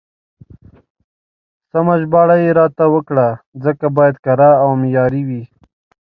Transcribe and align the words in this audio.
سمه 1.69 1.93
ژباړه 2.01 2.35
يې 2.43 2.51
راته 2.59 2.85
وکړه، 2.93 3.27
ځکه 3.63 3.85
بايد 3.97 4.15
کره 4.25 4.49
او 4.63 4.69
معياري 4.81 5.23
وي. 5.29 5.43